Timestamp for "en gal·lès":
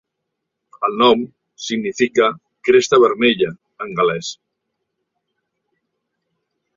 3.87-4.31